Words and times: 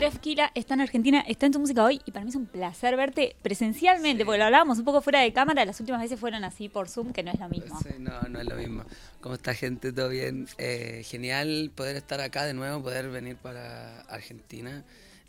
Drefkila 0.00 0.50
está 0.54 0.72
en 0.72 0.80
Argentina, 0.80 1.22
está 1.28 1.44
en 1.44 1.52
tu 1.52 1.60
música 1.60 1.84
hoy 1.84 2.00
y 2.06 2.10
para 2.10 2.24
mí 2.24 2.30
es 2.30 2.34
un 2.34 2.46
placer 2.46 2.96
verte 2.96 3.36
presencialmente, 3.42 4.24
porque 4.24 4.38
lo 4.38 4.44
hablábamos 4.44 4.78
un 4.78 4.86
poco 4.86 5.02
fuera 5.02 5.20
de 5.20 5.30
cámara, 5.34 5.62
las 5.66 5.78
últimas 5.78 6.00
veces 6.00 6.18
fueron 6.18 6.42
así 6.42 6.70
por 6.70 6.88
Zoom, 6.88 7.12
que 7.12 7.22
no 7.22 7.30
es 7.30 7.38
lo 7.38 7.50
mismo. 7.50 7.78
Sí, 7.82 7.90
no, 7.98 8.18
no 8.22 8.40
es 8.40 8.46
lo 8.46 8.56
mismo. 8.56 8.84
¿Cómo 9.20 9.34
está 9.34 9.52
gente? 9.52 9.92
¿Todo 9.92 10.08
bien? 10.08 10.46
Eh, 10.56 11.02
genial 11.04 11.70
poder 11.74 11.96
estar 11.96 12.18
acá 12.22 12.46
de 12.46 12.54
nuevo, 12.54 12.82
poder 12.82 13.10
venir 13.10 13.36
para 13.36 14.00
Argentina. 14.02 14.84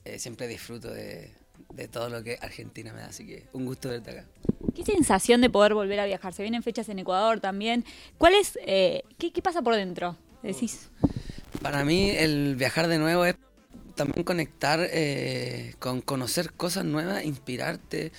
Eh, 0.06 0.20
siempre 0.20 0.48
disfruto 0.48 0.90
de, 0.90 1.32
de 1.74 1.88
todo 1.90 2.08
lo 2.08 2.24
que 2.24 2.40
Argentina 2.42 2.94
me 2.94 3.02
da, 3.02 3.08
así 3.08 3.28
que 3.28 3.48
un 3.52 3.66
gusto 3.66 3.90
verte 3.90 4.12
acá. 4.12 4.26
¿Qué 4.74 4.86
sensación 4.86 5.42
de 5.42 5.50
poder 5.50 5.74
volver 5.74 6.00
a 6.00 6.06
viajar? 6.06 6.32
Se 6.32 6.44
vienen 6.44 6.64
fechas 6.64 6.88
en 6.88 6.98
Ecuador 6.98 7.42
también. 7.42 7.84
¿Cuál 8.18 8.36
es, 8.36 8.58
eh, 8.66 9.04
qué, 9.18 9.34
qué 9.34 9.42
pasa 9.42 9.62
por 9.62 9.76
dentro? 9.76 10.16
Decís. 10.42 10.90
Para 11.62 11.84
mí 11.84 12.12
el 12.12 12.56
viajar 12.56 12.88
de 12.88 13.00
nuevo 13.00 13.26
es 13.26 13.36
también 13.96 14.24
conectar 14.24 14.80
eh, 14.92 15.76
con 15.80 16.02
conocer 16.02 16.54
cosas 16.54 16.86
nuevas, 16.86 17.24
inspirarte. 17.26 18.12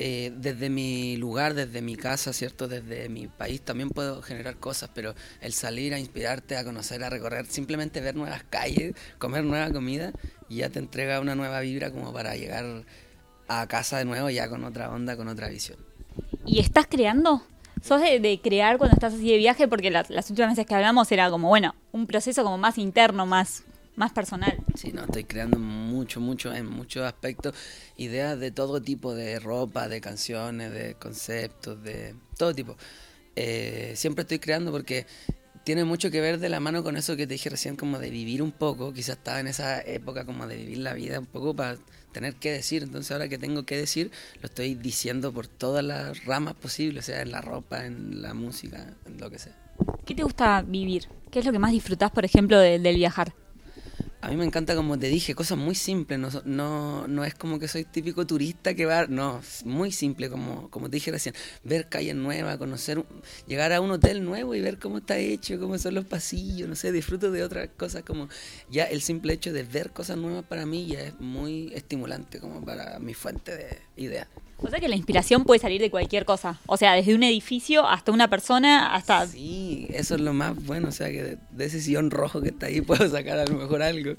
eh, 0.00 0.32
desde 0.36 0.70
mi 0.70 1.16
lugar, 1.16 1.54
desde 1.54 1.82
mi 1.82 1.96
casa, 1.96 2.32
¿cierto? 2.32 2.68
Desde 2.68 3.08
mi 3.08 3.26
país 3.26 3.60
también 3.62 3.90
puedo 3.90 4.22
generar 4.22 4.56
cosas, 4.56 4.90
pero 4.94 5.14
el 5.40 5.52
salir 5.52 5.92
a 5.92 5.98
inspirarte, 5.98 6.56
a 6.56 6.62
conocer, 6.62 7.02
a 7.02 7.10
recorrer, 7.10 7.46
simplemente 7.46 8.00
ver 8.00 8.14
nuevas 8.14 8.44
calles, 8.48 8.94
comer 9.18 9.42
nueva 9.42 9.72
comida, 9.72 10.12
ya 10.48 10.68
te 10.68 10.78
entrega 10.78 11.18
una 11.20 11.34
nueva 11.34 11.58
vibra 11.60 11.90
como 11.90 12.12
para 12.12 12.36
llegar 12.36 12.84
a 13.48 13.66
casa 13.66 13.98
de 13.98 14.04
nuevo 14.04 14.30
ya 14.30 14.48
con 14.48 14.62
otra 14.64 14.88
onda, 14.90 15.16
con 15.16 15.26
otra 15.26 15.48
visión. 15.48 15.78
¿Y 16.46 16.60
estás 16.60 16.86
creando? 16.88 17.42
¿Sos 17.82 18.00
de, 18.00 18.40
crear 18.42 18.78
cuando 18.78 18.94
estás 18.94 19.14
así 19.14 19.28
de 19.30 19.36
viaje? 19.38 19.66
Porque 19.66 19.90
la- 19.90 20.06
las 20.10 20.30
últimas 20.30 20.52
veces 20.52 20.64
que 20.66 20.74
hablamos 20.76 21.10
era 21.10 21.28
como, 21.28 21.48
bueno, 21.48 21.74
un 21.90 22.06
proceso 22.06 22.44
como 22.44 22.56
más 22.56 22.78
interno, 22.78 23.26
más, 23.26 23.64
más 23.96 24.12
personal. 24.12 24.56
Sí, 24.78 24.92
no, 24.92 25.02
estoy 25.02 25.24
creando 25.24 25.58
mucho, 25.58 26.20
mucho, 26.20 26.54
en 26.54 26.66
muchos 26.66 27.02
aspectos, 27.04 27.52
ideas 27.96 28.38
de 28.38 28.52
todo 28.52 28.80
tipo, 28.80 29.12
de 29.12 29.40
ropa, 29.40 29.88
de 29.88 30.00
canciones, 30.00 30.70
de 30.70 30.94
conceptos, 30.94 31.82
de 31.82 32.14
todo 32.36 32.54
tipo. 32.54 32.76
Eh, 33.34 33.94
siempre 33.96 34.22
estoy 34.22 34.38
creando 34.38 34.70
porque 34.70 35.04
tiene 35.64 35.82
mucho 35.82 36.12
que 36.12 36.20
ver 36.20 36.38
de 36.38 36.48
la 36.48 36.60
mano 36.60 36.84
con 36.84 36.96
eso 36.96 37.16
que 37.16 37.26
te 37.26 37.34
dije 37.34 37.50
recién, 37.50 37.74
como 37.74 37.98
de 37.98 38.08
vivir 38.10 38.40
un 38.40 38.52
poco. 38.52 38.92
Quizás 38.92 39.16
estaba 39.16 39.40
en 39.40 39.48
esa 39.48 39.80
época 39.82 40.24
como 40.24 40.46
de 40.46 40.56
vivir 40.56 40.78
la 40.78 40.94
vida 40.94 41.18
un 41.18 41.26
poco 41.26 41.56
para 41.56 41.76
tener 42.12 42.36
que 42.36 42.52
decir. 42.52 42.84
Entonces 42.84 43.10
ahora 43.10 43.28
que 43.28 43.36
tengo 43.36 43.64
que 43.64 43.76
decir, 43.76 44.12
lo 44.40 44.46
estoy 44.46 44.76
diciendo 44.76 45.32
por 45.32 45.48
todas 45.48 45.84
las 45.84 46.24
ramas 46.24 46.54
posibles, 46.54 47.02
o 47.02 47.06
sea, 47.06 47.22
en 47.22 47.32
la 47.32 47.40
ropa, 47.40 47.84
en 47.84 48.22
la 48.22 48.32
música, 48.32 48.94
en 49.06 49.18
lo 49.18 49.28
que 49.28 49.40
sea. 49.40 49.56
¿Qué 50.06 50.14
te 50.14 50.22
gusta 50.22 50.62
vivir? 50.62 51.08
¿Qué 51.32 51.40
es 51.40 51.44
lo 51.44 51.50
que 51.50 51.58
más 51.58 51.72
disfrutás, 51.72 52.12
por 52.12 52.24
ejemplo, 52.24 52.60
de- 52.60 52.78
del 52.78 52.94
viajar? 52.94 53.34
A 54.28 54.30
mí 54.30 54.36
me 54.36 54.44
encanta, 54.44 54.76
como 54.76 54.98
te 54.98 55.08
dije, 55.08 55.34
cosas 55.34 55.56
muy 55.56 55.74
simples. 55.74 56.20
No, 56.20 56.28
no, 56.44 57.08
no 57.08 57.24
es 57.24 57.34
como 57.34 57.58
que 57.58 57.66
soy 57.66 57.84
típico 57.84 58.26
turista 58.26 58.74
que 58.74 58.84
va. 58.84 59.06
No, 59.06 59.38
es 59.38 59.64
muy 59.64 59.90
simple, 59.90 60.28
como, 60.28 60.68
como 60.68 60.90
te 60.90 60.96
dije 60.96 61.10
recién. 61.10 61.34
Ver 61.64 61.88
calles 61.88 62.14
nuevas, 62.14 62.58
conocer. 62.58 63.02
Llegar 63.46 63.72
a 63.72 63.80
un 63.80 63.90
hotel 63.90 64.22
nuevo 64.22 64.54
y 64.54 64.60
ver 64.60 64.78
cómo 64.78 64.98
está 64.98 65.16
hecho, 65.16 65.58
cómo 65.58 65.78
son 65.78 65.94
los 65.94 66.04
pasillos. 66.04 66.68
No 66.68 66.74
sé, 66.74 66.92
disfruto 66.92 67.30
de 67.30 67.42
otras 67.42 67.70
cosas. 67.78 68.02
Como 68.02 68.28
ya 68.70 68.84
el 68.84 69.00
simple 69.00 69.32
hecho 69.32 69.50
de 69.50 69.62
ver 69.62 69.92
cosas 69.92 70.18
nuevas 70.18 70.44
para 70.44 70.66
mí 70.66 70.86
ya 70.86 71.00
es 71.00 71.18
muy 71.18 71.72
estimulante, 71.74 72.38
como 72.38 72.62
para 72.62 72.98
mi 72.98 73.14
fuente 73.14 73.56
de 73.56 73.78
ideas. 73.96 74.28
O 74.60 74.68
sea 74.68 74.80
que 74.80 74.88
la 74.88 74.96
inspiración 74.96 75.44
puede 75.44 75.60
salir 75.60 75.80
de 75.80 75.90
cualquier 75.90 76.24
cosa. 76.24 76.58
O 76.66 76.76
sea, 76.76 76.94
desde 76.94 77.14
un 77.14 77.22
edificio 77.22 77.86
hasta 77.86 78.10
una 78.10 78.28
persona, 78.28 78.94
hasta... 78.94 79.26
Sí, 79.26 79.86
eso 79.90 80.16
es 80.16 80.20
lo 80.20 80.32
más 80.32 80.56
bueno, 80.64 80.88
o 80.88 80.92
sea 80.92 81.10
que 81.10 81.22
de, 81.22 81.38
de 81.52 81.64
ese 81.64 81.80
sillón 81.80 82.10
rojo 82.10 82.40
que 82.40 82.48
está 82.48 82.66
ahí 82.66 82.80
puedo 82.82 83.08
sacar 83.08 83.38
a 83.38 83.46
lo 83.46 83.56
mejor 83.56 83.82
algo. 83.82 84.14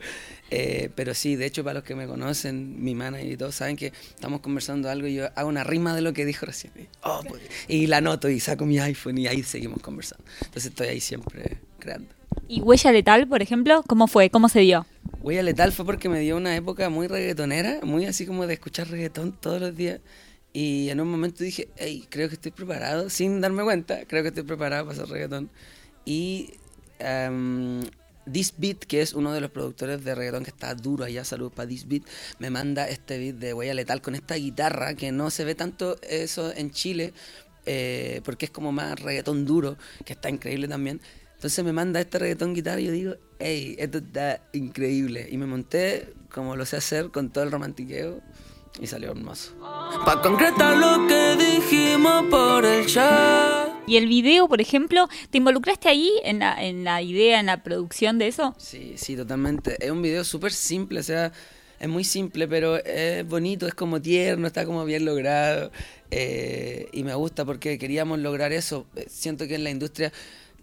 Eh, 0.52 0.90
pero 0.96 1.14
sí, 1.14 1.36
de 1.36 1.46
hecho 1.46 1.64
para 1.64 1.76
los 1.76 1.84
que 1.84 1.96
me 1.96 2.08
conocen, 2.08 2.82
mi 2.84 2.96
manager 2.96 3.32
y 3.32 3.38
todos 3.38 3.56
saben 3.56 3.76
que 3.76 3.88
estamos 3.88 4.40
conversando 4.42 4.90
algo 4.90 5.08
y 5.08 5.16
yo 5.16 5.30
hago 5.36 5.50
una 5.50 5.64
rima 5.64 5.94
de 5.94 6.02
lo 6.02 6.14
que 6.14 6.26
dijo 6.26 6.46
recién. 6.46 6.74
Y, 6.78 6.88
oh, 7.04 7.22
pues, 7.28 7.42
y 7.68 7.88
la 7.88 7.98
anoto 7.98 8.30
y 8.30 8.40
saco 8.40 8.66
mi 8.66 8.80
iPhone 8.80 9.18
y 9.18 9.28
ahí 9.28 9.44
seguimos 9.44 9.82
conversando. 9.82 10.24
Entonces 10.40 10.68
estoy 10.68 10.88
ahí 10.88 11.02
siempre 11.02 11.58
creando. 11.80 12.10
¿Y 12.48 12.62
Huella 12.62 12.92
Letal, 12.92 13.28
por 13.28 13.42
ejemplo? 13.42 13.84
¿Cómo 13.88 14.08
fue? 14.08 14.30
¿Cómo 14.30 14.50
se 14.50 14.62
dio? 14.62 14.86
Huella 15.22 15.44
Letal 15.44 15.72
fue 15.72 15.86
porque 15.86 16.10
me 16.10 16.20
dio 16.20 16.38
una 16.38 16.56
época 16.56 16.90
muy 16.90 17.08
reggaetonera, 17.08 17.80
muy 17.84 18.06
así 18.06 18.26
como 18.26 18.48
de 18.48 18.54
escuchar 18.54 18.90
reggaetón 18.90 19.34
todos 19.34 19.60
los 19.62 19.76
días. 19.76 20.00
Y 20.52 20.90
en 20.90 21.00
un 21.00 21.10
momento 21.10 21.44
dije, 21.44 21.70
hey, 21.78 22.08
creo 22.10 22.28
que 22.28 22.36
estoy 22.36 22.52
preparado, 22.52 23.10
sin 23.10 23.40
darme 23.40 23.64
cuenta, 23.64 24.06
creo 24.06 24.24
que 24.24 24.30
estoy 24.30 24.44
preparado 24.44 24.86
para 24.86 24.98
hacer 24.98 25.10
reggaetón. 25.10 25.50
Y 26.06 26.54
em, 26.98 27.82
This 28.32 28.56
Beat, 28.58 28.80
que 28.80 29.02
es 29.02 29.14
uno 29.14 29.32
de 29.32 29.42
los 29.42 29.52
productores 29.52 30.04
de 30.04 30.16
reggaetón 30.16 30.44
que 30.44 30.50
está 30.50 30.74
duro 30.74 31.06
allá, 31.06 31.24
saludos 31.24 31.54
para 31.54 31.70
This 31.70 31.88
Beat, 31.88 32.04
me 32.40 32.50
manda 32.50 32.90
este 32.90 33.20
beat 33.20 33.36
de 33.36 33.54
Huella 33.54 33.76
Letal 33.76 34.02
con 34.02 34.16
esta 34.16 34.36
guitarra, 34.36 34.96
que 34.96 35.12
no 35.12 35.30
se 35.30 35.46
ve 35.46 35.54
tanto 35.54 35.98
eso 36.02 36.52
en 36.56 36.72
Chile, 36.72 37.14
eh, 37.66 38.22
porque 38.26 38.46
es 38.46 38.52
como 38.52 38.72
más 38.72 39.00
reggaetón 39.00 39.46
duro, 39.46 39.78
que 40.04 40.14
está 40.14 40.30
increíble 40.30 40.68
también. 40.68 41.00
Entonces 41.36 41.64
me 41.64 41.74
manda 41.74 42.02
este 42.02 42.20
reggaetón 42.20 42.56
guitarra 42.56 42.82
y 42.82 42.86
yo 42.86 42.92
digo, 42.92 43.16
hey, 43.38 43.76
esto 43.80 44.00
está 44.00 44.42
increíble. 44.54 45.28
Y 45.32 45.38
me 45.38 45.46
monté 45.46 46.14
como 46.32 46.56
lo 46.56 46.66
sé 46.66 46.78
hacer 46.78 47.12
con 47.12 47.30
todo 47.30 47.44
el 47.44 47.52
romantiqueo 47.52 48.22
y 48.80 48.88
salió 48.88 49.12
hermoso. 49.12 49.54
Pa' 50.06 50.22
concretar 50.22 50.78
lo 50.78 51.08
que 51.08 51.36
dijimos 51.36 52.24
por 52.30 52.66
el 52.66 52.86
chat. 52.86 53.70
¿Y 53.88 53.98
el 53.98 54.08
video, 54.08 54.48
por 54.48 54.62
ejemplo, 54.62 55.08
te 55.32 55.40
involucraste 55.40 55.90
ahí 55.90 56.12
en 56.24 56.40
la, 56.40 56.64
en 56.64 56.84
la 56.84 57.02
idea, 57.02 57.40
en 57.40 57.48
la 57.48 57.64
producción 57.64 58.20
de 58.20 58.28
eso? 58.28 58.54
Sí, 58.58 58.94
sí, 58.98 59.16
totalmente. 59.16 59.84
Es 59.84 59.90
un 59.92 60.02
video 60.02 60.24
súper 60.24 60.52
simple, 60.54 61.00
o 61.00 61.04
sea, 61.04 61.32
es 61.80 61.88
muy 61.90 62.04
simple, 62.04 62.48
pero 62.48 62.78
es 62.78 63.28
bonito, 63.28 63.66
es 63.68 63.74
como 63.74 64.02
tierno, 64.02 64.46
está 64.48 64.66
como 64.66 64.86
bien 64.86 65.06
logrado. 65.06 65.72
eh, 66.12 66.88
y 66.92 67.04
me 67.04 67.14
gusta 67.16 67.46
porque 67.46 67.78
queríamos 67.80 68.20
lograr 68.20 68.52
eso. 68.52 68.86
Siento 69.08 69.48
que 69.48 69.56
en 69.56 69.64
la 69.64 69.70
industria 69.72 70.12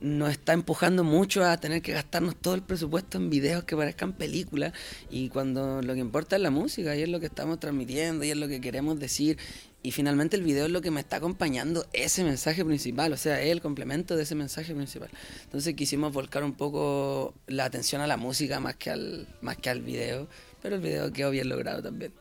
nos 0.00 0.30
está 0.30 0.52
empujando 0.52 1.04
mucho 1.04 1.44
a 1.44 1.56
tener 1.58 1.82
que 1.82 1.92
gastarnos 1.92 2.36
todo 2.36 2.54
el 2.54 2.62
presupuesto 2.62 3.18
en 3.18 3.30
videos 3.30 3.64
que 3.64 3.76
parezcan 3.76 4.12
películas 4.12 4.72
y 5.10 5.28
cuando 5.28 5.82
lo 5.82 5.94
que 5.94 6.00
importa 6.00 6.36
es 6.36 6.42
la 6.42 6.50
música 6.50 6.96
y 6.96 7.02
es 7.02 7.08
lo 7.08 7.20
que 7.20 7.26
estamos 7.26 7.60
transmitiendo 7.60 8.24
y 8.24 8.30
es 8.30 8.36
lo 8.36 8.48
que 8.48 8.60
queremos 8.60 8.98
decir 8.98 9.38
y 9.82 9.92
finalmente 9.92 10.36
el 10.36 10.42
video 10.42 10.66
es 10.66 10.72
lo 10.72 10.80
que 10.80 10.90
me 10.90 11.00
está 11.00 11.18
acompañando 11.18 11.86
ese 11.92 12.24
mensaje 12.24 12.64
principal, 12.64 13.12
o 13.12 13.16
sea, 13.16 13.40
es 13.40 13.52
el 13.52 13.60
complemento 13.60 14.16
de 14.16 14.24
ese 14.24 14.34
mensaje 14.34 14.74
principal. 14.74 15.10
Entonces 15.44 15.74
quisimos 15.74 16.12
volcar 16.12 16.42
un 16.42 16.54
poco 16.54 17.34
la 17.46 17.66
atención 17.66 18.02
a 18.02 18.08
la 18.08 18.16
música 18.16 18.58
más 18.58 18.74
que 18.74 18.90
al, 18.90 19.28
más 19.42 19.58
que 19.58 19.70
al 19.70 19.82
video, 19.82 20.28
pero 20.60 20.74
el 20.74 20.82
video 20.82 21.12
quedó 21.12 21.30
bien 21.30 21.48
logrado 21.48 21.84
también. 21.84 22.12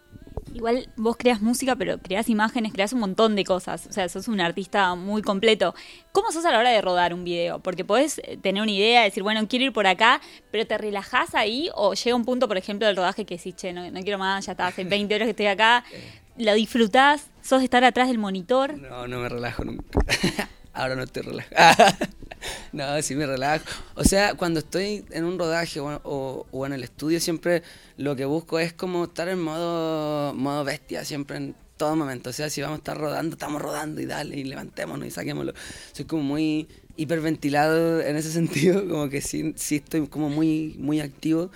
Igual 0.55 0.87
vos 0.95 1.17
creas 1.17 1.41
música, 1.41 1.75
pero 1.75 1.97
creas 1.97 2.29
imágenes, 2.29 2.71
creas 2.71 2.93
un 2.93 3.01
montón 3.01 3.35
de 3.35 3.43
cosas. 3.43 3.87
O 3.87 3.91
sea, 3.91 4.07
sos 4.07 4.29
un 4.29 4.39
artista 4.39 4.95
muy 4.95 5.21
completo. 5.21 5.75
¿Cómo 6.13 6.31
sos 6.31 6.45
a 6.45 6.51
la 6.51 6.59
hora 6.59 6.69
de 6.69 6.81
rodar 6.81 7.13
un 7.13 7.25
video? 7.25 7.59
Porque 7.59 7.83
podés 7.83 8.19
eh, 8.19 8.37
tener 8.41 8.63
una 8.63 8.71
idea, 8.71 9.03
decir, 9.03 9.21
bueno, 9.21 9.45
quiero 9.49 9.65
ir 9.65 9.73
por 9.73 9.85
acá, 9.85 10.21
pero 10.51 10.65
te 10.65 10.77
relajás 10.77 11.35
ahí 11.35 11.69
o 11.75 11.93
llega 11.93 12.15
un 12.15 12.23
punto, 12.23 12.47
por 12.47 12.55
ejemplo, 12.55 12.87
del 12.87 12.95
rodaje 12.95 13.25
que 13.25 13.35
decís, 13.35 13.53
che, 13.57 13.73
no, 13.73 13.91
no 13.91 13.99
quiero 13.99 14.17
más, 14.17 14.45
ya 14.45 14.53
está, 14.53 14.67
hace 14.67 14.85
20 14.85 15.13
horas 15.13 15.25
que 15.25 15.31
estoy 15.31 15.47
acá. 15.47 15.83
Lo 16.37 16.53
disfrutás, 16.53 17.29
sos 17.41 17.59
de 17.59 17.65
estar 17.65 17.83
atrás 17.83 18.07
del 18.07 18.17
monitor. 18.17 18.77
No, 18.77 19.09
no 19.09 19.19
me 19.19 19.27
relajo 19.27 19.65
nunca. 19.65 19.83
Ahora 20.75 20.95
no 20.95 21.03
estoy 21.03 21.23
relajado. 21.23 21.95
no, 22.73 23.01
sí 23.01 23.15
me 23.15 23.25
relajo. 23.25 23.63
O 23.95 24.03
sea, 24.03 24.35
cuando 24.35 24.59
estoy 24.59 25.05
en 25.11 25.23
un 25.23 25.39
rodaje 25.39 25.79
o, 25.79 26.65
en 26.65 26.73
el 26.73 26.83
estudio, 26.83 27.21
siempre 27.21 27.63
lo 27.97 28.15
que 28.17 28.25
busco 28.25 28.59
es 28.59 28.73
como 28.73 29.05
estar 29.05 29.29
en 29.29 29.39
modo, 29.39 30.33
modo 30.33 30.65
bestia, 30.65 31.05
siempre 31.05 31.37
en 31.37 31.55
todo 31.77 31.95
momento. 31.95 32.29
O 32.29 32.33
sea, 32.33 32.49
si 32.49 32.61
vamos 32.61 32.75
a 32.75 32.79
estar 32.79 32.97
rodando, 32.97 33.35
estamos 33.35 33.61
rodando 33.61 34.01
y 34.01 34.05
dale, 34.05 34.35
y 34.35 34.43
levantémonos 34.43 35.07
y 35.07 35.11
saquémoslo. 35.11 35.53
Soy 35.93 36.03
como 36.03 36.23
muy 36.23 36.67
hiperventilado 36.97 38.01
en 38.01 38.17
ese 38.17 38.31
sentido, 38.33 38.85
como 38.87 39.09
que 39.09 39.21
sí, 39.21 39.53
sí 39.55 39.77
estoy 39.77 40.07
como 40.07 40.29
muy, 40.29 40.75
muy 40.77 40.99
activo, 40.99 41.51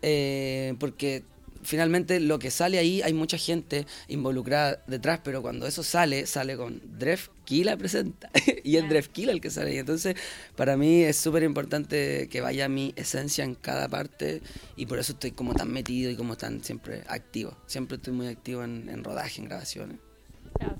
eh, 0.00 0.74
porque 0.80 1.24
finalmente 1.62 2.20
lo 2.20 2.38
que 2.38 2.50
sale 2.50 2.78
ahí 2.78 3.02
hay 3.02 3.12
mucha 3.12 3.38
gente 3.38 3.86
involucrada 4.08 4.82
detrás, 4.86 5.20
pero 5.22 5.42
cuando 5.42 5.66
eso 5.66 5.82
sale, 5.82 6.26
sale 6.26 6.56
con 6.56 6.80
Dref 6.98 7.28
Kila 7.44 7.76
presenta 7.76 8.30
y 8.64 8.76
es 8.76 8.88
Dref 8.88 9.08
Kila 9.08 9.32
el 9.32 9.40
que 9.40 9.50
sale 9.50 9.70
ahí. 9.70 9.78
Entonces, 9.78 10.16
para 10.56 10.76
mí 10.76 11.02
es 11.02 11.16
súper 11.16 11.42
importante 11.42 12.28
que 12.28 12.40
vaya 12.40 12.68
mi 12.68 12.92
esencia 12.96 13.44
en 13.44 13.54
cada 13.54 13.88
parte 13.88 14.42
y 14.76 14.86
por 14.86 14.98
eso 14.98 15.12
estoy 15.12 15.32
como 15.32 15.54
tan 15.54 15.72
metido 15.72 16.10
y 16.10 16.16
como 16.16 16.36
tan 16.36 16.62
siempre 16.62 17.02
activo. 17.08 17.56
Siempre 17.66 17.96
estoy 17.96 18.12
muy 18.12 18.28
activo 18.28 18.64
en, 18.64 18.88
en 18.88 19.04
rodaje, 19.04 19.40
en 19.40 19.48
grabaciones. 19.48 19.98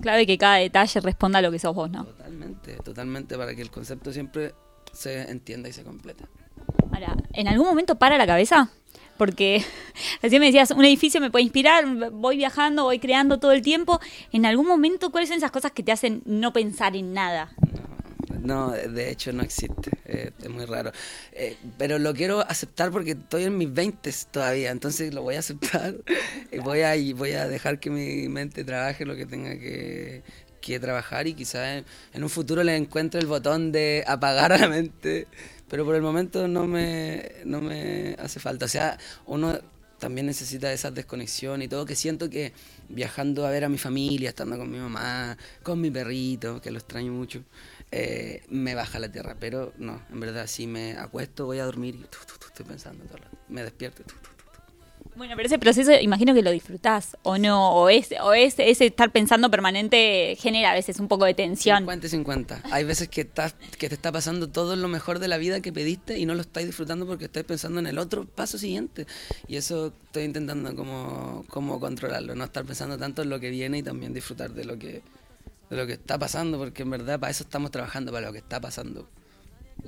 Clave 0.00 0.26
que 0.26 0.38
cada 0.38 0.56
detalle 0.56 1.00
responda 1.00 1.38
a 1.38 1.43
lo 1.43 1.50
que 1.50 1.58
sos 1.58 1.75
vos, 1.75 1.90
¿no? 1.90 2.05
Totalmente, 2.05 2.76
totalmente 2.76 3.37
para 3.37 3.55
que 3.55 3.62
el 3.62 3.70
concepto 3.70 4.12
siempre 4.12 4.55
se 4.93 5.23
entienda 5.31 5.69
y 5.69 5.73
se 5.73 5.82
completa. 5.82 6.28
Ahora, 6.92 7.16
¿en 7.32 7.48
algún 7.48 7.66
momento 7.66 7.96
para 7.96 8.18
la 8.18 8.26
cabeza? 8.26 8.70
Porque 9.16 9.64
recién 10.22 10.40
me 10.40 10.46
decías, 10.46 10.70
un 10.70 10.84
edificio 10.84 11.20
me 11.20 11.30
puede 11.30 11.44
inspirar, 11.44 11.84
voy 12.12 12.36
viajando, 12.36 12.84
voy 12.84 12.98
creando 12.98 13.38
todo 13.38 13.52
el 13.52 13.62
tiempo. 13.62 14.00
En 14.32 14.46
algún 14.46 14.66
momento, 14.66 15.10
¿cuáles 15.10 15.28
son 15.28 15.38
esas 15.38 15.50
cosas 15.50 15.72
que 15.72 15.82
te 15.82 15.92
hacen 15.92 16.22
no 16.24 16.52
pensar 16.52 16.96
en 16.96 17.12
nada? 17.12 17.52
No, 18.40 18.70
de 18.72 19.10
hecho 19.10 19.32
no 19.32 19.42
existe. 19.42 19.90
Eh, 20.04 20.32
es 20.42 20.50
muy 20.50 20.64
raro. 20.64 20.90
Eh, 21.32 21.56
pero 21.78 21.98
lo 21.98 22.12
quiero 22.12 22.40
aceptar 22.40 22.90
porque 22.90 23.12
estoy 23.12 23.44
en 23.44 23.56
mis 23.56 23.72
20 23.72 24.10
todavía. 24.30 24.70
Entonces 24.70 25.14
lo 25.14 25.22
voy 25.22 25.36
a 25.36 25.38
aceptar. 25.38 25.94
y 26.50 26.58
voy 26.58 26.80
a, 26.80 26.96
y 26.96 27.12
voy 27.12 27.32
a 27.32 27.46
dejar 27.46 27.78
que 27.78 27.90
mi 27.90 28.28
mente 28.28 28.64
trabaje 28.64 29.04
lo 29.04 29.14
que 29.14 29.26
tenga 29.26 29.50
que, 29.52 30.22
que 30.62 30.80
trabajar 30.80 31.26
y 31.26 31.34
quizás 31.34 31.84
en, 32.14 32.22
un 32.22 32.30
futuro 32.30 32.62
le 32.64 32.76
encuentre 32.76 33.20
el 33.20 33.26
botón 33.26 33.72
de 33.72 34.04
apagar 34.06 34.52
a 34.52 34.58
la 34.58 34.68
mente. 34.68 35.26
Pero 35.72 35.86
por 35.86 35.94
el 35.94 36.02
momento 36.02 36.48
no 36.48 36.66
me, 36.66 37.32
no 37.46 37.62
me 37.62 38.14
hace 38.19 38.38
falta. 38.40 38.66
O 38.66 38.69
sea, 38.69 38.98
uno 39.24 39.58
también 39.98 40.26
necesita 40.26 40.70
esa 40.70 40.90
desconexión 40.90 41.62
y 41.62 41.69
todo, 41.69 41.86
que 41.86 41.96
siento 41.96 42.28
que 42.28 42.52
viajando 42.90 43.46
a 43.46 43.50
ver 43.50 43.64
a 43.64 43.70
mi 43.70 43.78
familia, 43.78 44.28
estando 44.28 44.58
con 44.58 44.70
mi 44.70 44.76
mamá, 44.76 45.38
con 45.62 45.80
mi 45.80 45.90
perrito, 45.90 46.60
que 46.60 46.70
lo 46.70 46.78
extraño 46.78 47.12
mucho, 47.12 47.42
eh, 47.90 48.42
me 48.50 48.74
baja 48.74 48.98
la 48.98 49.10
tierra. 49.10 49.34
Pero 49.40 49.72
no, 49.78 50.02
en 50.10 50.20
verdad, 50.20 50.46
si 50.46 50.66
me 50.66 50.98
acuesto, 50.98 51.46
voy 51.46 51.58
a 51.60 51.64
dormir 51.64 51.94
y 51.94 52.02
estoy 52.02 52.66
pensando 52.66 53.06
todo 53.06 53.20
Me 53.48 53.62
despierto. 53.62 54.02
Bueno, 55.14 55.34
pero 55.37 55.46
ese 55.46 55.58
proceso 55.58 55.93
imagino 55.93 56.34
que 56.34 56.43
lo 56.43 56.50
disfrutás, 56.50 57.16
o 57.22 57.38
no, 57.38 57.72
o 57.75 57.88
es, 57.88 58.10
o 58.22 58.32
es 58.32 58.54
ese 58.58 58.87
estar 58.87 59.10
pensando 59.10 59.50
permanente 59.50 60.37
genera 60.38 60.70
a 60.70 60.75
veces 60.75 60.99
un 61.00 61.08
poco 61.08 61.25
de 61.25 61.34
tensión. 61.34 61.78
50 61.78 62.06
y 62.06 62.10
50. 62.10 62.62
Hay 62.70 62.84
veces 62.84 63.08
que, 63.08 63.22
estás, 63.22 63.54
que 63.78 63.88
te 63.88 63.94
está 63.94 64.10
pasando 64.10 64.49
todo 64.49 64.75
lo 64.76 64.88
mejor 64.88 65.19
de 65.19 65.28
la 65.28 65.38
vida 65.38 65.60
que 65.60 65.72
pediste 65.72 66.19
y 66.19 66.26
no 66.26 66.34
lo 66.34 66.40
estás 66.40 66.64
disfrutando 66.64 67.06
porque 67.06 67.26
estás 67.26 67.44
pensando 67.44 67.81
en 67.81 67.87
el 67.87 67.99
otro 67.99 68.25
paso 68.25 68.58
siguiente. 68.58 69.06
Y 69.46 69.56
eso 69.56 69.93
estoy 70.06 70.25
intentando 70.25 70.75
como, 70.75 71.44
como 71.49 71.78
controlarlo, 71.78 72.34
no 72.34 72.44
estar 72.44 72.64
pensando 72.64 72.99
tanto 72.99 73.22
en 73.22 73.31
lo 73.31 73.38
que 73.40 73.50
viene 73.50 73.78
y 73.78 73.82
también 73.82 74.12
disfrutar 74.14 74.52
de 74.52 74.64
lo 74.64 74.78
que, 74.78 75.02
de 75.70 75.76
lo 75.76 75.87
que 75.87 75.94
está 75.94 76.19
pasando, 76.19 76.58
porque 76.58 76.82
en 76.82 76.90
verdad 76.90 77.20
para 77.20 77.31
eso 77.31 77.44
estamos 77.44 77.70
trabajando, 77.70 78.12
para 78.12 78.26
lo 78.26 78.32
que 78.32 78.38
está 78.38 78.60
pasando. 78.60 79.08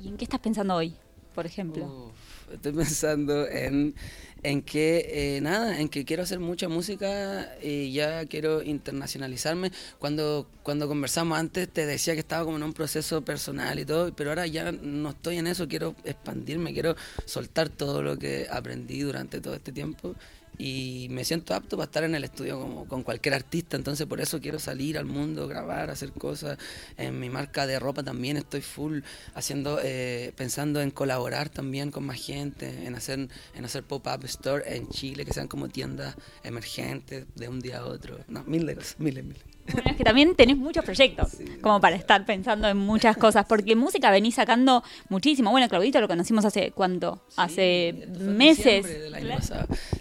¿Y 0.02 0.08
en 0.08 0.16
qué 0.16 0.25
estás 0.25 0.40
pensando 0.40 0.75
hoy, 0.75 0.94
por 1.34 1.46
ejemplo? 1.46 2.12
estoy 2.52 2.72
pensando 2.72 3.46
en, 3.48 3.94
en 4.42 4.62
que, 4.62 5.36
eh, 5.36 5.40
nada, 5.40 5.81
en 5.81 5.88
que 5.88 6.04
quiero 6.04 6.22
hacer 6.22 6.40
mucha 6.40 6.69
música 6.69 7.48
y 7.62 7.92
ya 7.92 8.26
quiero 8.26 8.62
internacionalizarme. 8.62 9.72
Cuando, 9.98 10.46
cuando 10.62 10.88
conversamos 10.88 11.38
antes 11.38 11.69
te 11.69 11.86
decía 11.86 12.14
que 12.14 12.20
estaba 12.20 12.44
como 12.44 12.56
en 12.56 12.62
un 12.62 12.72
proceso 12.72 13.25
personal 13.25 13.78
y 13.78 13.84
todo, 13.84 14.14
pero 14.14 14.31
ahora 14.31 14.46
ya 14.46 14.72
no 14.72 15.10
estoy 15.10 15.38
en 15.38 15.46
eso, 15.46 15.69
quiero 15.69 15.94
expandirme, 16.04 16.72
quiero 16.72 16.96
soltar 17.25 17.69
todo 17.69 18.02
lo 18.02 18.19
que 18.19 18.46
aprendí 18.50 19.00
durante 19.00 19.40
todo 19.40 19.54
este 19.54 19.72
tiempo 19.72 20.14
y 20.58 21.08
me 21.10 21.25
siento 21.25 21.54
apto 21.54 21.76
para 21.76 21.87
estar 21.87 22.04
en 22.04 22.14
el 22.14 22.25
estudio 22.25 22.60
como 22.60 22.87
con 22.87 23.02
cualquier 23.02 23.34
artista, 23.34 23.76
entonces 23.76 24.06
por 24.06 24.20
eso 24.20 24.40
quiero 24.40 24.58
salir 24.58 24.98
al 24.98 25.04
mundo, 25.04 25.48
grabar, 25.48 25.90
hacer 25.90 26.12
cosas. 26.12 26.58
En 26.96 27.19
mi 27.19 27.28
marca 27.28 27.66
de 27.66 27.78
ropa 27.78 28.02
también 28.02 28.37
estoy 28.37 28.60
full 28.60 29.00
haciendo, 29.34 29.80
eh, 29.82 30.32
pensando 30.37 30.80
en 30.80 30.90
colaborar 30.90 31.24
también 31.50 31.91
con 31.91 32.05
más 32.05 32.21
gente, 32.21 32.87
en 32.87 32.94
hacer, 32.94 33.29
en 33.55 33.65
hacer 33.65 33.82
pop-up 33.82 34.25
store 34.25 34.76
en 34.76 34.88
Chile, 34.88 35.25
que 35.25 35.32
sean 35.32 35.49
como 35.49 35.69
tiendas 35.69 36.17
emergentes 36.43 37.26
de 37.35 37.49
un 37.49 37.61
día 37.61 37.79
a 37.79 37.87
otro. 37.87 38.19
No, 38.29 38.44
miles 38.44 38.67
de 38.67 38.75
cosas, 38.76 38.97
miles, 38.99 39.25
miles. 39.25 39.43
Bueno, 39.73 39.91
es 39.91 39.97
que 39.97 40.05
también 40.05 40.35
tenés 40.35 40.59
muchos 40.59 40.85
proyectos, 40.85 41.38
como 41.62 41.81
para 41.81 41.97
estar 41.97 42.26
pensando 42.26 42.69
en 42.69 42.76
muchas 42.76 43.17
cosas, 43.17 43.47
porque 43.49 43.75
música 43.75 44.11
venís 44.11 44.35
sacando 44.35 44.85
muchísimo. 45.09 45.50
Bueno, 45.50 45.69
Claudito 45.69 46.00
lo 46.00 46.09
conocimos 46.09 46.44
hace 46.44 46.71
cuánto, 46.73 47.25
hace 47.37 48.06
meses. 48.19 48.87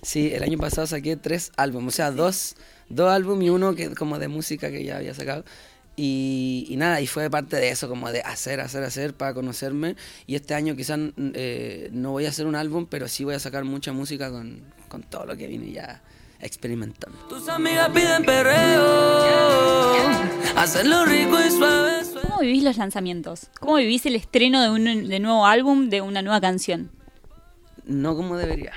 Sí, 0.02 0.34
el 0.34 0.44
año 0.44 0.58
pasado 0.58 0.86
saqué 0.86 1.16
tres 1.16 1.52
álbumes, 1.56 1.94
o 1.94 1.96
sea, 1.96 2.12
dos, 2.12 2.56
dos 2.90 3.10
álbumes 3.10 3.48
y 3.48 3.50
uno 3.50 3.74
que 3.74 3.96
como 3.96 4.20
de 4.20 4.28
música 4.28 4.70
que 4.70 4.84
ya 4.84 4.98
había 4.98 5.14
sacado. 5.14 5.46
Y, 5.96 6.74
nada, 6.78 7.02
y 7.02 7.08
fue 7.08 7.30
parte 7.30 7.58
de 7.58 7.70
eso, 7.70 7.88
como 7.88 8.12
de 8.12 8.22
hacer, 8.22 8.62
hacer, 8.62 8.84
hacer 8.84 9.14
para 9.14 9.34
conocerme. 9.34 9.96
Y 10.26 10.36
este 10.36 10.56
año 10.56 10.76
quizás 10.76 11.00
eh, 11.18 11.90
no 11.92 12.12
voy 12.12 12.26
a 12.26 12.30
hacer 12.30 12.48
un 12.48 12.56
álbum, 12.56 12.88
pero 12.90 13.08
sí 13.08 13.24
voy 13.24 13.36
a 13.36 13.40
sacar 13.40 13.64
mucha 13.64 13.94
música 13.94 14.32
con, 14.32 14.62
con 14.88 15.04
todo 15.04 15.26
lo 15.26 15.38
que 15.38 15.48
vine 15.48 15.72
ya 15.72 16.02
experimentando. 16.40 17.18
Tus 17.30 17.48
amigas 17.48 17.90
piden 17.90 18.26
perreo, 18.26 19.38
hacerlo 20.56 21.06
rico 21.06 21.38
y 21.40 21.52
suave, 21.52 22.04
¿Cómo 22.34 22.40
vivís 22.40 22.64
los 22.64 22.78
lanzamientos? 22.78 23.50
¿Cómo 23.60 23.76
vivís 23.76 24.08
el 24.08 24.16
estreno 24.16 24.62
de 24.64 24.70
un 24.72 25.08
de 25.08 25.20
nuevo 25.20 25.46
álbum, 25.46 25.90
de 25.90 26.02
una 26.02 26.24
nueva 26.24 26.42
canción? 26.42 26.90
No 27.86 28.16
como 28.16 28.38
debería. 28.38 28.74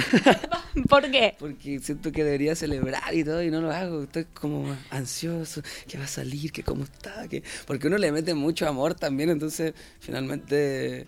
¿Por 0.88 1.10
qué? 1.10 1.34
Porque 1.38 1.78
siento 1.80 2.12
que 2.12 2.24
debería 2.24 2.54
celebrar 2.54 3.14
y 3.14 3.24
todo 3.24 3.42
y 3.42 3.50
no 3.50 3.60
lo 3.60 3.70
hago. 3.70 4.02
Estoy 4.04 4.24
como 4.26 4.76
ansioso, 4.90 5.62
que 5.88 5.98
va 5.98 6.04
a 6.04 6.08
salir, 6.08 6.52
que 6.52 6.62
cómo 6.62 6.84
está, 6.84 7.28
que 7.28 7.42
porque 7.66 7.86
uno 7.86 7.98
le 7.98 8.12
mete 8.12 8.34
mucho 8.34 8.68
amor 8.68 8.94
también, 8.94 9.30
entonces 9.30 9.74
finalmente 10.00 11.06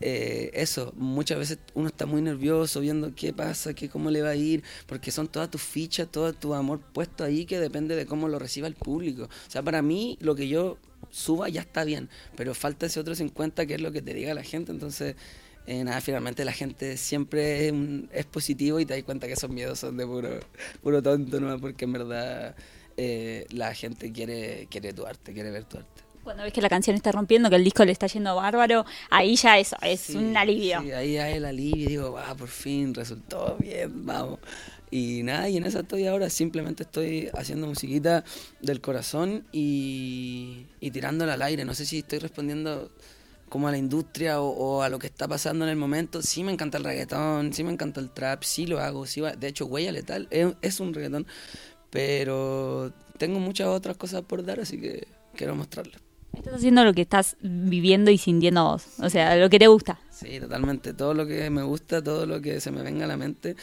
eh, 0.00 0.50
eso, 0.54 0.94
muchas 0.96 1.38
veces 1.38 1.58
uno 1.74 1.88
está 1.88 2.06
muy 2.06 2.22
nervioso 2.22 2.80
viendo 2.80 3.14
qué 3.14 3.32
pasa, 3.32 3.74
qué, 3.74 3.88
cómo 3.88 4.10
le 4.10 4.22
va 4.22 4.30
a 4.30 4.34
ir, 4.34 4.62
porque 4.86 5.10
son 5.10 5.28
todas 5.28 5.50
tus 5.50 5.62
fichas, 5.62 6.08
todo 6.10 6.32
tu 6.32 6.54
amor 6.54 6.80
puesto 6.80 7.24
ahí 7.24 7.44
que 7.44 7.58
depende 7.60 7.96
de 7.96 8.06
cómo 8.06 8.28
lo 8.28 8.38
reciba 8.38 8.66
el 8.66 8.74
público. 8.74 9.24
O 9.24 9.50
sea, 9.50 9.62
para 9.62 9.82
mí 9.82 10.16
lo 10.20 10.34
que 10.34 10.48
yo 10.48 10.78
suba 11.10 11.48
ya 11.48 11.60
está 11.62 11.84
bien, 11.84 12.08
pero 12.36 12.54
falta 12.54 12.86
ese 12.86 13.00
otro 13.00 13.14
50 13.14 13.66
que 13.66 13.74
es 13.74 13.80
lo 13.80 13.92
que 13.92 14.02
te 14.02 14.14
diga 14.14 14.34
la 14.34 14.42
gente, 14.42 14.72
entonces... 14.72 15.16
Eh, 15.70 15.84
nada, 15.84 16.00
finalmente 16.00 16.44
la 16.44 16.50
gente 16.50 16.96
siempre 16.96 17.68
es, 18.10 18.26
positivo 18.26 18.80
y 18.80 18.86
te 18.86 18.94
das 18.94 19.04
cuenta 19.04 19.28
que 19.28 19.34
esos 19.34 19.48
miedos 19.48 19.78
son 19.78 19.96
de 19.96 20.04
puro, 20.04 20.40
puro 20.82 21.00
tonto, 21.00 21.38
¿no? 21.38 21.60
Porque 21.60 21.84
en 21.84 21.92
verdad 21.92 22.56
eh, 22.96 23.46
la 23.50 23.72
gente 23.72 24.10
quiere, 24.10 24.66
quiere 24.68 24.92
tu 24.92 25.06
arte, 25.06 25.32
quiere 25.32 25.52
ver 25.52 25.62
tu 25.62 25.78
arte. 25.78 26.02
Cuando 26.24 26.42
ves 26.42 26.52
que 26.52 26.60
la 26.60 26.68
canción 26.68 26.96
está 26.96 27.12
rompiendo, 27.12 27.48
que 27.48 27.54
el 27.54 27.62
disco 27.62 27.84
le 27.84 27.92
está 27.92 28.08
yendo 28.08 28.34
bárbaro, 28.34 28.84
ahí 29.10 29.36
ya 29.36 29.60
eso 29.60 29.76
es 29.82 30.10
un 30.10 30.36
alivio. 30.36 30.82
Sí, 30.82 30.90
ahí 30.90 31.18
hay 31.18 31.34
el 31.34 31.44
alivio 31.44 31.84
y 31.84 31.86
digo, 31.86 32.10
va, 32.10 32.34
por 32.34 32.48
fin 32.48 32.92
resultó 32.92 33.56
bien, 33.60 34.04
vamos. 34.04 34.40
Y 34.90 35.22
nada, 35.22 35.48
y 35.48 35.56
en 35.56 35.66
esa 35.66 35.82
estoy 35.82 36.04
ahora, 36.08 36.30
simplemente 36.30 36.82
estoy 36.82 37.30
haciendo 37.32 37.68
musiquita 37.68 38.24
del 38.60 38.80
corazón 38.80 39.46
y, 39.52 40.66
y 40.80 40.90
tirándola 40.90 41.34
al 41.34 41.42
aire. 41.42 41.64
No 41.64 41.74
sé 41.74 41.86
si 41.86 42.00
estoy 42.00 42.18
respondiendo 42.18 42.90
como 43.50 43.68
a 43.68 43.72
la 43.72 43.76
industria 43.76 44.40
o, 44.40 44.80
a 44.80 44.88
lo 44.88 44.98
que 44.98 45.08
está 45.08 45.28
pasando 45.28 45.66
en 45.66 45.70
el 45.70 45.76
momento. 45.76 46.22
Sí 46.22 46.42
me 46.42 46.52
encanta 46.52 46.78
el 46.78 46.84
reggaetón, 46.84 47.52
sí 47.52 47.62
me 47.62 47.72
encanta 47.72 48.00
el 48.00 48.10
trap, 48.10 48.44
sí 48.44 48.66
lo 48.66 48.80
hago. 48.80 49.04
Sí 49.04 49.20
de 49.38 49.48
hecho, 49.48 49.66
Huella 49.66 49.92
Letal 49.92 50.28
es, 50.30 50.54
es 50.62 50.80
un 50.80 50.94
reggaetón, 50.94 51.26
pero 51.90 52.92
tengo 53.18 53.40
muchas 53.40 53.66
otras 53.66 53.98
cosas 53.98 54.22
por 54.22 54.42
dar, 54.44 54.60
así 54.60 54.80
que 54.80 55.06
quiero 55.34 55.54
mostrarlo. 55.54 55.92
Estás 56.32 56.54
haciendo 56.54 56.84
lo 56.84 56.94
que 56.94 57.02
estás 57.02 57.36
viviendo 57.42 58.12
y 58.12 58.16
sintiendo 58.16 58.64
vos, 58.64 58.86
o 59.00 59.10
sea, 59.10 59.36
lo 59.36 59.50
que 59.50 59.58
te 59.58 59.66
gusta. 59.66 59.98
Sí, 60.10 60.38
totalmente, 60.38 60.94
todo 60.94 61.12
lo 61.12 61.26
que 61.26 61.50
me 61.50 61.64
gusta, 61.64 62.02
todo 62.02 62.24
lo 62.24 62.40
que 62.40 62.60
se 62.60 62.70
me 62.70 62.82
venga 62.82 63.04
a 63.04 63.08
la 63.08 63.16
mente 63.16 63.56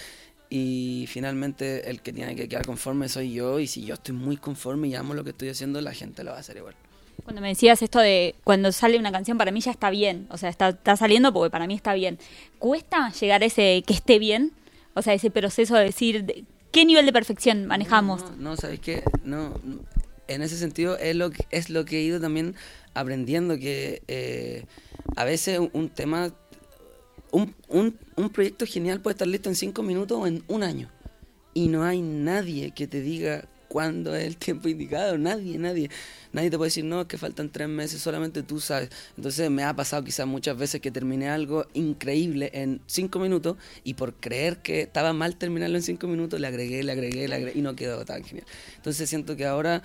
y 0.50 1.06
finalmente 1.08 1.90
el 1.90 2.02
que 2.02 2.12
tiene 2.12 2.36
que 2.36 2.50
quedar 2.50 2.66
conforme 2.66 3.08
soy 3.08 3.34
yo 3.34 3.60
y 3.60 3.68
si 3.68 3.86
yo 3.86 3.94
estoy 3.94 4.16
muy 4.16 4.36
conforme 4.36 4.90
y 4.90 4.96
amo 4.96 5.14
lo 5.14 5.24
que 5.24 5.30
estoy 5.30 5.48
haciendo, 5.48 5.80
la 5.80 5.94
gente 5.94 6.26
lo 6.26 6.32
va 6.32 6.38
a 6.38 6.40
hacer 6.42 6.58
igual. 6.58 6.76
Cuando 7.24 7.42
me 7.42 7.50
decías 7.50 7.82
esto 7.82 8.00
de 8.00 8.36
cuando 8.44 8.72
sale 8.72 8.98
una 8.98 9.12
canción 9.12 9.38
para 9.38 9.52
mí 9.52 9.60
ya 9.60 9.72
está 9.72 9.90
bien, 9.90 10.28
o 10.30 10.38
sea, 10.38 10.50
está, 10.50 10.70
está 10.70 10.96
saliendo 10.96 11.34
porque 11.34 11.50
para 11.50 11.68
mí 11.68 11.74
está 11.74 11.94
bien. 11.94 12.20
¿Cuesta 12.60 13.12
llegar 13.12 13.44
a 13.44 13.46
ese 13.46 13.84
que 13.86 13.94
esté 13.94 14.20
bien? 14.20 14.54
O 14.94 15.02
sea, 15.02 15.14
ese 15.14 15.30
proceso 15.30 15.76
de 15.76 15.84
decir, 15.84 16.46
¿qué 16.72 16.86
nivel 16.86 17.06
de 17.06 17.14
perfección 17.14 17.66
manejamos? 17.66 18.24
No, 18.38 18.56
¿sabes 18.56 18.80
qué? 18.80 19.04
No, 19.24 19.54
en 20.28 20.42
ese 20.42 20.58
sentido 20.58 20.98
es 20.98 21.16
lo 21.16 21.32
es 21.52 21.70
lo 21.70 21.86
que 21.86 22.00
he 22.00 22.02
ido 22.02 22.20
también 22.20 22.56
aprendiendo, 22.94 23.58
que 23.58 24.02
eh, 24.08 24.66
a 25.16 25.24
veces 25.24 25.60
un, 25.74 25.90
tema, 25.90 26.34
un, 27.32 27.54
un, 27.68 27.98
un, 28.16 28.30
proyecto 28.30 28.66
genial 28.66 29.02
puede 29.02 29.14
estar 29.14 29.28
listo 29.28 29.50
en 29.50 29.56
cinco 29.56 29.84
minutos 29.84 30.18
o 30.20 30.28
en 30.28 30.44
un 30.48 30.64
año. 30.64 30.90
Y 31.54 31.68
no 31.68 31.84
hay 31.84 32.02
nadie 32.02 32.72
que 32.72 32.88
te 32.88 33.02
diga 33.02 33.46
cuándo 33.68 34.16
es 34.16 34.26
el 34.26 34.38
tiempo 34.38 34.70
indicado, 34.70 35.18
nadie, 35.18 35.58
nadie. 35.58 35.90
Nadie 36.34 36.50
te 36.50 36.58
puede 36.58 36.68
decir, 36.68 36.86
no, 36.86 37.02
es 37.02 37.08
que 37.08 37.18
faltan 37.18 37.50
tres 37.50 37.68
meses, 37.68 38.02
solamente 38.02 38.44
tú 38.44 38.60
sabes. 38.60 38.90
Entonces 39.16 39.50
me 39.50 39.64
ha 39.64 39.76
pasado 39.76 40.04
quizás 40.04 40.28
muchas 40.28 40.58
veces 40.58 40.82
que 40.82 40.92
terminé 40.92 41.30
algo 41.30 41.66
increíble 41.74 42.52
en 42.54 42.82
cinco 42.86 43.20
minutos 43.20 43.58
y 43.84 43.94
por 43.96 44.14
creer 44.14 44.58
que 44.58 44.82
estaba 44.82 45.14
mal 45.14 45.38
terminarlo 45.38 45.78
en 45.78 45.84
cinco 45.84 46.08
minutos, 46.08 46.40
le 46.40 46.48
agregué, 46.48 46.84
le 46.84 46.92
agregué, 46.92 47.28
le 47.28 47.36
agregué 47.36 47.60
y 47.60 47.62
no 47.62 47.76
quedó 47.76 48.06
tan 48.06 48.24
genial. 48.24 48.46
Entonces 48.76 49.10
siento 49.10 49.36
que 49.36 49.46
ahora 49.46 49.84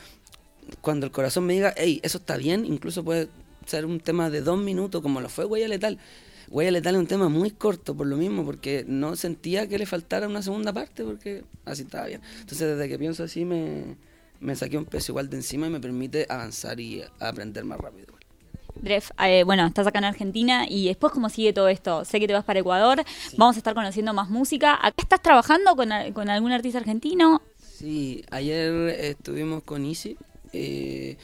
cuando 0.80 1.06
el 1.06 1.12
corazón 1.12 1.46
me 1.46 1.54
diga, 1.54 1.74
hey, 1.76 2.00
eso 2.02 2.18
está 2.18 2.36
bien, 2.36 2.64
incluso 2.64 3.04
puede 3.04 3.28
ser 3.66 3.86
un 3.86 4.00
tema 4.00 4.30
de 4.30 4.40
dos 4.40 4.58
minutos, 4.58 5.02
como 5.02 5.20
lo 5.20 5.28
fue 5.28 5.44
Huella 5.44 5.68
Letal. 5.68 5.98
Huella 6.52 6.70
Letal 6.70 6.96
es 6.96 7.00
un 7.00 7.06
tema 7.06 7.30
muy 7.30 7.50
corto, 7.50 7.96
por 7.96 8.06
lo 8.06 8.18
mismo, 8.18 8.44
porque 8.44 8.84
no 8.86 9.16
sentía 9.16 9.66
que 9.66 9.78
le 9.78 9.86
faltara 9.86 10.28
una 10.28 10.42
segunda 10.42 10.70
parte, 10.70 11.02
porque 11.02 11.44
así 11.64 11.82
estaba 11.82 12.06
bien. 12.06 12.20
Entonces, 12.40 12.76
desde 12.76 12.90
que 12.90 12.98
pienso 12.98 13.24
así, 13.24 13.46
me, 13.46 13.96
me 14.38 14.54
saqué 14.54 14.76
un 14.76 14.84
peso 14.84 15.12
igual 15.12 15.30
de 15.30 15.38
encima 15.38 15.68
y 15.68 15.70
me 15.70 15.80
permite 15.80 16.26
avanzar 16.28 16.78
y 16.78 17.02
aprender 17.20 17.64
más 17.64 17.80
rápido. 17.80 18.08
Dref, 18.74 19.12
eh, 19.24 19.44
bueno, 19.44 19.66
estás 19.66 19.86
acá 19.86 20.00
en 20.00 20.04
Argentina 20.04 20.66
y 20.68 20.88
después, 20.88 21.10
¿cómo 21.14 21.30
sigue 21.30 21.54
todo 21.54 21.68
esto? 21.68 22.04
Sé 22.04 22.20
que 22.20 22.26
te 22.26 22.34
vas 22.34 22.44
para 22.44 22.60
Ecuador, 22.60 23.02
vamos 23.38 23.56
a 23.56 23.58
estar 23.58 23.72
conociendo 23.72 24.12
más 24.12 24.28
música. 24.28 24.74
¿Acá 24.74 24.96
estás 24.98 25.22
trabajando 25.22 25.74
con, 25.74 25.88
con 26.12 26.28
algún 26.28 26.52
artista 26.52 26.78
argentino? 26.78 27.40
Sí, 27.58 28.24
ayer 28.30 28.88
estuvimos 29.00 29.62
con 29.62 29.86
Easy, 29.86 30.18
eh, 30.52 31.16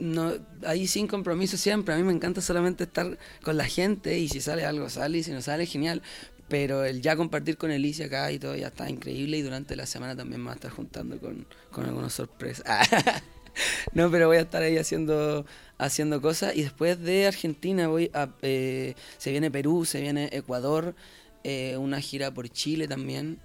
no, 0.00 0.32
ahí 0.64 0.86
sin 0.86 1.06
compromiso 1.06 1.56
siempre. 1.56 1.94
A 1.94 1.98
mí 1.98 2.02
me 2.02 2.12
encanta 2.12 2.40
solamente 2.40 2.84
estar 2.84 3.18
con 3.42 3.56
la 3.56 3.66
gente 3.66 4.18
y 4.18 4.28
si 4.28 4.40
sale 4.40 4.64
algo 4.64 4.88
sale 4.88 5.18
y 5.18 5.22
si 5.22 5.30
no 5.30 5.42
sale 5.42 5.66
genial. 5.66 6.02
Pero 6.48 6.84
el 6.84 7.00
ya 7.00 7.14
compartir 7.14 7.56
con 7.56 7.70
Alicia 7.70 8.06
acá 8.06 8.32
y 8.32 8.40
todo 8.40 8.56
ya 8.56 8.68
está 8.68 8.90
increíble 8.90 9.38
y 9.38 9.42
durante 9.42 9.76
la 9.76 9.86
semana 9.86 10.16
también 10.16 10.40
me 10.40 10.46
va 10.46 10.52
a 10.52 10.56
estar 10.56 10.70
juntando 10.72 11.20
con, 11.20 11.46
con 11.70 11.84
algunas 11.84 12.12
sorpresas. 12.12 12.64
no, 13.92 14.10
pero 14.10 14.26
voy 14.26 14.38
a 14.38 14.40
estar 14.40 14.62
ahí 14.62 14.76
haciendo, 14.76 15.46
haciendo 15.78 16.20
cosas 16.20 16.56
y 16.56 16.62
después 16.62 16.98
de 16.98 17.28
Argentina 17.28 17.86
voy 17.86 18.10
a, 18.14 18.30
eh, 18.42 18.94
se 19.18 19.30
viene 19.30 19.50
Perú, 19.50 19.84
se 19.84 20.00
viene 20.00 20.28
Ecuador, 20.32 20.96
eh, 21.44 21.76
una 21.76 22.00
gira 22.00 22.32
por 22.32 22.48
Chile 22.48 22.88
también 22.88 23.38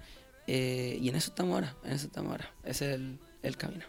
eh, 0.48 0.98
y 1.00 1.08
en 1.08 1.14
eso 1.14 1.30
estamos 1.30 1.54
ahora, 1.54 1.76
en 1.84 1.92
eso 1.92 2.06
estamos 2.06 2.32
ahora. 2.32 2.52
Ese 2.64 2.88
es 2.88 2.94
el, 2.96 3.18
el 3.42 3.56
camino. 3.56 3.84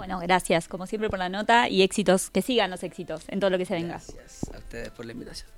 Bueno, 0.00 0.18
gracias 0.18 0.66
como 0.66 0.86
siempre 0.86 1.10
por 1.10 1.18
la 1.18 1.28
nota 1.28 1.68
y 1.68 1.82
éxitos, 1.82 2.30
que 2.30 2.40
sigan 2.40 2.70
los 2.70 2.82
éxitos 2.82 3.24
en 3.28 3.38
todo 3.38 3.50
lo 3.50 3.58
que 3.58 3.66
se 3.66 3.74
venga. 3.74 4.00
Gracias 4.00 4.50
a 4.50 4.56
ustedes 4.56 4.88
por 4.92 5.04
la 5.04 5.12
invitación. 5.12 5.50